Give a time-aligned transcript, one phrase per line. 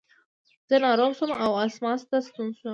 [0.69, 2.69] زه ناروغ شوم او اسماس ته ستون شوم.